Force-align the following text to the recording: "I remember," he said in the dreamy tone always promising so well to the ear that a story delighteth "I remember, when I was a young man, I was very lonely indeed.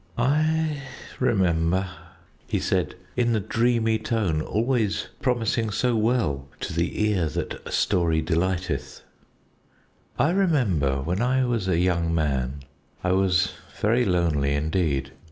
"I 0.17 0.81
remember," 1.19 1.87
he 2.47 2.57
said 2.59 2.95
in 3.15 3.33
the 3.33 3.39
dreamy 3.39 3.99
tone 3.99 4.41
always 4.41 5.09
promising 5.21 5.69
so 5.69 5.95
well 5.95 6.47
to 6.61 6.73
the 6.73 7.07
ear 7.09 7.29
that 7.29 7.61
a 7.67 7.71
story 7.71 8.19
delighteth 8.19 9.03
"I 10.17 10.31
remember, 10.31 11.01
when 11.03 11.21
I 11.21 11.45
was 11.45 11.67
a 11.67 11.77
young 11.77 12.15
man, 12.15 12.63
I 13.03 13.11
was 13.11 13.53
very 13.79 14.03
lonely 14.03 14.55
indeed. 14.55 15.11